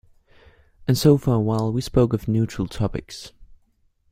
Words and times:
And 0.87 0.97
so 0.97 1.15
for 1.19 1.35
a 1.35 1.39
while 1.39 1.71
we 1.71 1.79
spoke 1.79 2.11
of 2.11 2.27
neutral 2.27 2.65
topics. 2.65 3.33